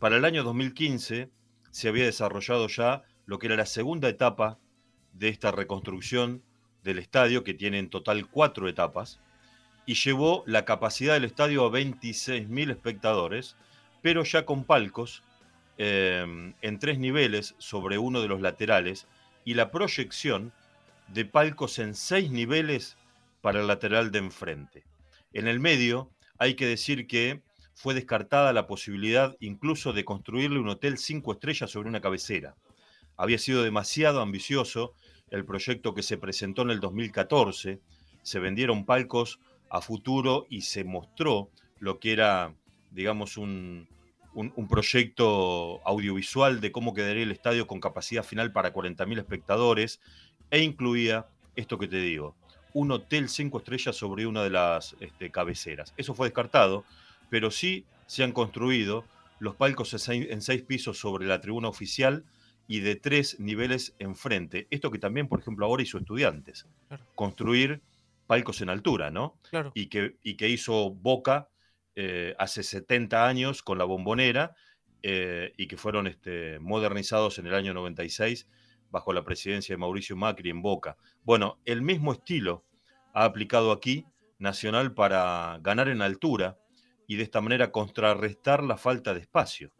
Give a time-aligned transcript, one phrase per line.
[0.00, 1.30] Para el año 2015
[1.70, 4.58] se había desarrollado ya lo que era la segunda etapa
[5.12, 6.42] de esta reconstrucción
[6.82, 9.20] del estadio, que tiene en total cuatro etapas,
[9.84, 13.56] y llevó la capacidad del estadio a 26.000 espectadores,
[14.00, 15.22] pero ya con palcos
[15.76, 19.06] eh, en tres niveles sobre uno de los laterales
[19.44, 20.54] y la proyección
[21.08, 22.96] de palcos en seis niveles
[23.42, 24.84] para el lateral de enfrente.
[25.34, 27.42] En el medio hay que decir que
[27.80, 32.54] fue descartada la posibilidad incluso de construirle un hotel cinco estrellas sobre una cabecera.
[33.16, 34.92] Había sido demasiado ambicioso
[35.30, 37.80] el proyecto que se presentó en el 2014,
[38.22, 39.40] se vendieron palcos
[39.70, 41.48] a futuro y se mostró
[41.78, 42.52] lo que era,
[42.90, 43.88] digamos, un,
[44.34, 50.02] un, proyecto audiovisual de cómo quedaría el estadio con capacidad final para 40.000 espectadores
[50.50, 52.36] e incluía esto que te digo,
[52.74, 55.94] un hotel cinco estrellas sobre una de las este, cabeceras.
[55.96, 56.84] Eso fue descartado,
[57.30, 59.04] pero sí se han construido
[59.38, 62.24] los palcos en seis, pisos sobre la tribuna oficial
[62.66, 64.66] y de tres niveles enfrente.
[64.70, 66.66] Esto que también, por ejemplo, ahora hizo estudiantes.
[67.14, 67.80] Construir
[68.26, 69.38] palcos en altura, ¿no?
[69.74, 71.48] Y, que, y que hizo Boca
[71.96, 74.54] eh, hace 70 años con la bombonera
[75.02, 78.46] eh, y que fueron este, modernizados en el año 96
[78.90, 80.96] bajo la presidencia de Mauricio Macri en Boca.
[81.22, 82.64] Bueno, el mismo estilo
[83.14, 84.06] ha aplicado aquí
[84.38, 86.59] Nacional para ganar en altura
[87.10, 89.72] y de esta manera contrarrestar la falta de espacio.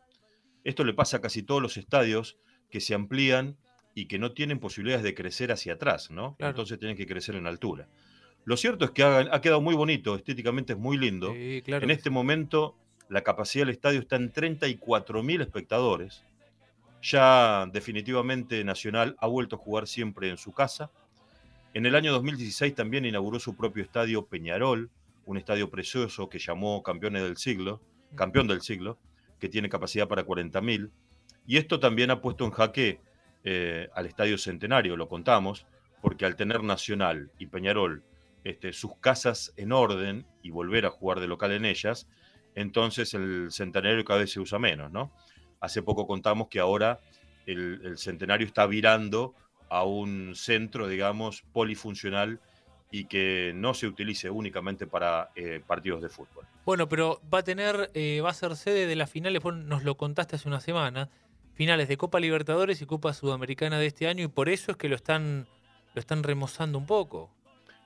[0.64, 2.36] Esto le pasa a casi todos los estadios
[2.72, 3.56] que se amplían
[3.94, 6.34] y que no tienen posibilidades de crecer hacia atrás, ¿no?
[6.40, 7.86] Entonces tienen que crecer en altura.
[8.44, 11.32] Lo cierto es que ha, quedado muy bonito, estéticamente es muy lindo.
[11.32, 12.74] En este momento
[13.08, 16.24] la capacidad del estadio está en 34.000 espectadores.
[17.00, 20.90] Ya definitivamente Nacional ha vuelto a jugar siempre en su casa.
[21.74, 24.90] En el año 2016 también inauguró su propio estadio Peñarol,
[25.30, 27.80] un estadio precioso que llamó Campeones del Siglo,
[28.16, 28.98] campeón del siglo,
[29.38, 30.90] que tiene capacidad para 40.000.
[31.46, 33.00] Y esto también ha puesto en jaque
[33.44, 35.66] eh, al Estadio Centenario, lo contamos,
[36.02, 38.02] porque al tener Nacional y Peñarol
[38.42, 42.08] este, sus casas en orden y volver a jugar de local en ellas,
[42.56, 45.12] entonces el centenario cada vez se usa menos, ¿no?
[45.60, 46.98] Hace poco contamos que ahora
[47.46, 49.34] el, centenario está virando
[49.68, 52.40] a un centro, digamos, polifuncional
[52.90, 56.44] y que no se utilice únicamente para eh, partidos de fútbol.
[56.64, 59.84] Bueno, pero va a tener, eh, va a ser sede de las finales, vos nos
[59.84, 61.08] lo contaste hace una semana,
[61.54, 64.88] finales de Copa Libertadores y Copa Sudamericana de este año y por eso es que
[64.88, 65.46] lo están,
[65.94, 67.30] lo están remozando un poco.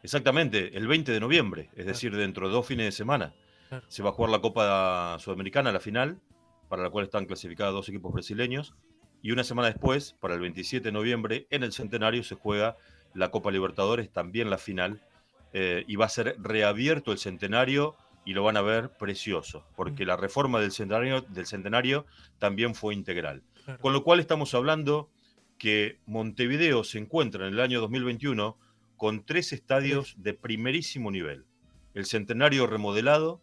[0.02, 3.34] Exactamente, el 20 de noviembre, es decir, dentro de dos fines de semana.
[3.88, 6.20] Se va a jugar la Copa Sudamericana, la final,
[6.68, 8.74] para la cual están clasificados dos equipos brasileños.
[9.22, 12.76] Y una semana después, para el 27 de noviembre, en el Centenario se juega
[13.14, 15.00] la Copa Libertadores, también la final.
[15.52, 20.04] Eh, y va a ser reabierto el Centenario y lo van a ver precioso, porque
[20.04, 20.08] mm.
[20.08, 22.06] la reforma del Centenario, del centenario
[22.38, 23.42] también fue integral.
[23.80, 25.10] Con lo cual estamos hablando
[25.58, 28.58] que Montevideo se encuentra en el año 2021
[28.96, 31.44] con tres estadios de primerísimo nivel.
[31.94, 33.40] El Centenario remodelado,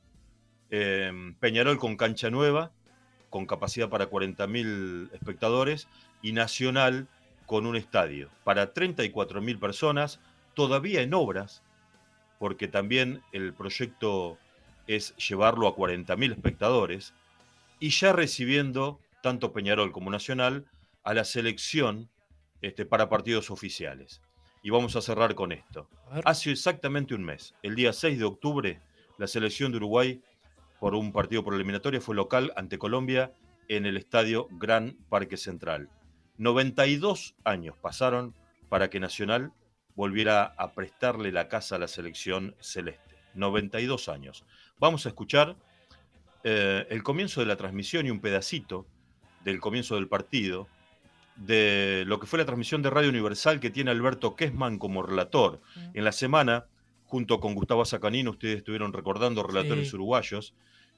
[0.69, 2.71] em, Peñarol con cancha nueva,
[3.29, 5.87] con capacidad para 40.000 espectadores,
[6.21, 7.07] y Nacional
[7.45, 10.19] con un estadio para 34.000 personas,
[10.53, 11.63] todavía en obras,
[12.39, 14.37] porque también el proyecto
[14.87, 17.13] es llevarlo a 40.000 espectadores,
[17.79, 20.65] y ya recibiendo tanto Peñarol como Nacional
[21.03, 22.09] a la selección
[22.61, 24.21] este, para partidos oficiales.
[24.63, 25.89] Y vamos a cerrar con esto.
[26.23, 28.81] Hace exactamente un mes, el día 6 de octubre,
[29.17, 30.21] la selección de Uruguay,
[30.79, 33.33] por un partido por eliminatoria, fue local ante Colombia
[33.67, 35.89] en el estadio Gran Parque Central.
[36.37, 38.33] 92 años pasaron
[38.69, 39.51] para que Nacional
[39.95, 43.15] volviera a prestarle la casa a la selección celeste.
[43.33, 44.45] 92 años.
[44.79, 45.55] Vamos a escuchar
[46.43, 48.87] eh, el comienzo de la transmisión y un pedacito
[49.43, 50.67] del comienzo del partido
[51.35, 55.61] de lo que fue la transmisión de Radio Universal que tiene Alberto Kessman como relator.
[55.93, 56.65] En la semana,
[57.05, 60.53] junto con Gustavo Sacanino, ustedes estuvieron recordando relatores uruguayos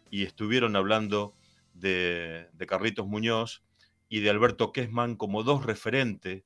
[0.09, 1.33] y estuvieron hablando
[1.73, 3.63] de, Carlitos Muñoz
[4.09, 6.43] y de Alberto Kessman como dos referentes,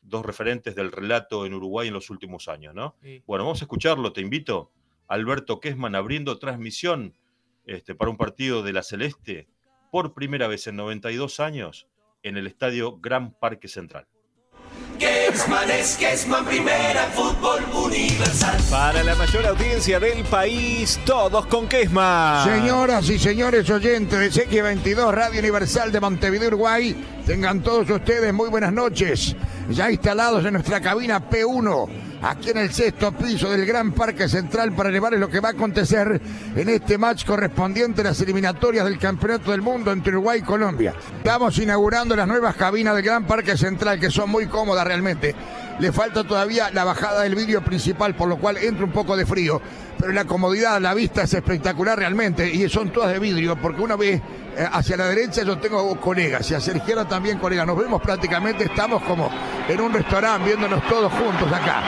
[0.00, 2.96] dos referentes del relato en Uruguay en los últimos años, ¿no?
[3.26, 4.70] Bueno, vamos a escucharlo, te invito.
[5.06, 7.16] Alberto Kessman abriendo transmisión
[7.66, 9.48] este, para un partido de la Celeste
[9.90, 11.88] por primera vez en 92 años
[12.22, 14.08] en el estadio Gran Parque Central.
[16.44, 18.56] Primera, fútbol universal.
[18.70, 22.44] Para la mayor audiencia del país, todos con Kesman.
[22.44, 26.96] Señoras y señores oyentes de X22 Radio Universal de Montevideo, Uruguay,
[27.26, 29.34] tengan todos ustedes muy buenas noches.
[29.70, 34.72] Ya instalados en nuestra cabina P1 aquí en el sexto piso del Gran Parque Central
[34.72, 36.20] para elevarles lo que va a acontecer
[36.56, 40.94] en este match correspondiente a las eliminatorias del Campeonato del Mundo entre Uruguay y Colombia.
[41.18, 45.34] Estamos inaugurando las nuevas cabinas del Gran Parque Central que son muy cómodas realmente.
[45.78, 49.26] Le falta todavía la bajada del vídeo principal, por lo cual entra un poco de
[49.26, 49.60] frío.
[49.98, 53.96] Pero la comodidad, la vista es espectacular realmente y son todas de vidrio porque una
[53.96, 54.20] vez
[54.56, 57.66] eh, hacia la derecha yo tengo colegas y hacia la izquierda también colegas.
[57.66, 59.30] Nos vemos prácticamente, estamos como
[59.68, 61.82] en un restaurante viéndonos todos juntos acá.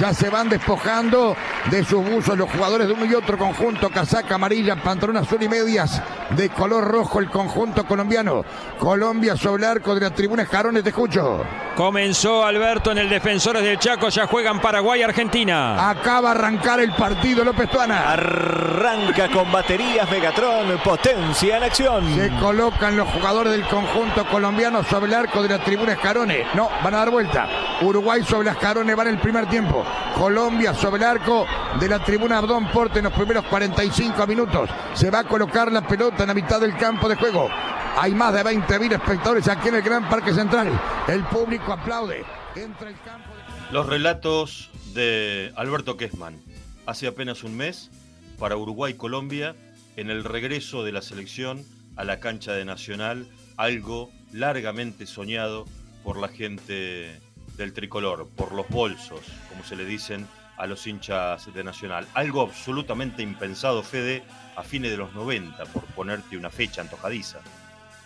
[0.00, 1.36] Ya se van despojando
[1.70, 5.48] de sus buzos los jugadores de uno y otro conjunto, casaca amarilla, pantalón azul y
[5.48, 8.44] medias de color rojo el conjunto colombiano.
[8.78, 11.44] Colombia sobre el arco de la tribuna Jarones, te escucho.
[11.76, 15.88] Comenzó Alberto en el Defensores del Chaco, ya juegan Paraguay Argentina.
[15.90, 18.12] Acaba de arrancar el partido López Tuana.
[18.12, 22.14] Arranca con baterías Megatron, potencia en acción.
[22.14, 26.46] Se colocan los jugadores del conjunto colombiano sobre el arco de la tribuna Escarones.
[26.54, 27.46] No, van a dar vuelta.
[27.82, 29.84] Uruguay sobre las Escarones va en el primer tiempo.
[30.16, 31.46] Colombia sobre el arco
[31.78, 34.70] de la tribuna Abdón Porte en los primeros 45 minutos.
[34.94, 37.50] Se va a colocar la pelota en la mitad del campo de juego.
[37.98, 40.70] Hay más de 20.000 espectadores aquí en el Gran Parque Central.
[41.06, 42.24] El público aplaude.
[42.56, 43.72] Entra el campo de...
[43.72, 46.40] Los relatos de Alberto Kessman
[46.86, 47.90] hace apenas un mes
[48.38, 49.54] para Uruguay-Colombia
[49.96, 51.64] en el regreso de la selección
[51.96, 55.66] a la cancha de Nacional, algo largamente soñado
[56.02, 57.20] por la gente
[57.56, 60.26] del tricolor, por los bolsos, como se le dicen
[60.56, 62.06] a los hinchas de Nacional.
[62.14, 64.22] Algo absolutamente impensado, Fede,
[64.56, 67.40] a fines de los 90, por ponerte una fecha antojadiza.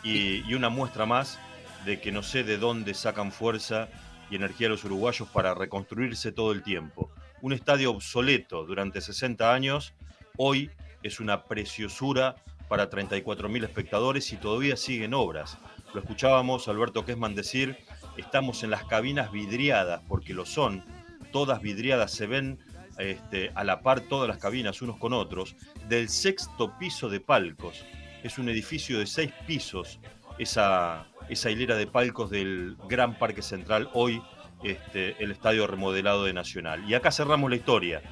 [0.03, 1.39] Y, y una muestra más
[1.85, 3.89] de que no sé de dónde sacan fuerza
[4.31, 7.11] y energía los uruguayos para reconstruirse todo el tiempo.
[7.47, 9.95] Un estadio obsoleto durante 60 años,
[10.37, 10.69] hoy
[11.05, 12.35] es una preciosura
[12.69, 15.57] para 34.000 espectadores y todavía siguen obras.
[15.95, 17.77] Lo escuchábamos Alberto Kessman decir,
[18.17, 20.83] estamos en las cabinas vidriadas, porque lo son,
[21.31, 22.59] todas vidriadas, se ven
[22.99, 25.55] este, a la par todas las cabinas unos con otros,
[25.89, 27.85] del sexto piso de palcos.
[28.25, 30.01] Es un edificio de seis pisos,
[30.41, 34.21] esa, esa hilera de palcos del Gran Parque Central, hoy
[34.67, 36.89] este, el estadio remodelado de Nacional.
[36.89, 38.03] Y acá cerramos la historia.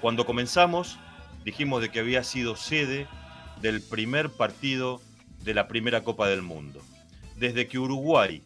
[0.00, 0.98] Cuando comenzamos,
[1.44, 3.06] dijimos de que había sido sede
[3.60, 5.00] del primer partido
[5.42, 6.80] de la primera Copa del Mundo.
[7.36, 8.42] Desde que Uruguay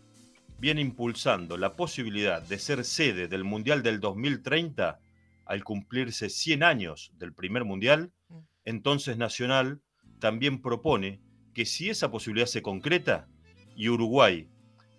[0.58, 5.00] viene impulsando la posibilidad de ser sede del Mundial del 2030,
[5.44, 8.12] al cumplirse 100 años del primer Mundial,
[8.64, 9.80] entonces Nacional
[10.18, 11.20] también propone
[11.54, 13.28] que si esa posibilidad se concreta
[13.76, 14.48] y Uruguay,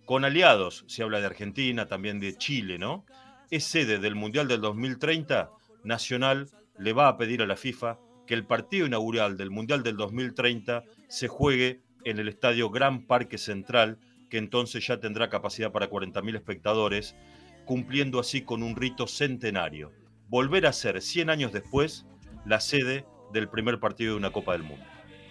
[0.08, 3.06] con aliados, se habla de Argentina, también de Chile, ¿no?
[3.52, 5.52] Es sede del Mundial del 2030,
[5.84, 6.48] Nacional
[6.80, 10.86] le va a pedir a la FIFA que el partido inaugural del Mundial del 2030
[11.10, 14.00] se juegue en el estadio Gran Parque Central,
[14.30, 17.18] que entonces ya tendrá capacidad para 40.000 espectadores,
[17.66, 19.92] cumpliendo así con un rito centenario.
[20.30, 22.06] Volver a ser 100 años después
[22.46, 24.86] la sede del primer partido de una Copa del Mundo.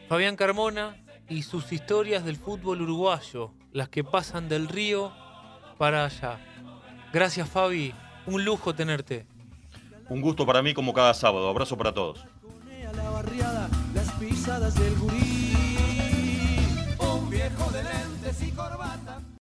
[0.07, 5.13] Fabián Carmona y sus historias del fútbol uruguayo, las que pasan del río
[5.79, 6.39] para allá.
[7.13, 7.95] Gracias Fabi,
[8.27, 9.27] un lujo tenerte.
[10.09, 11.49] Un gusto para mí como cada sábado.
[11.49, 12.25] Abrazo para todos.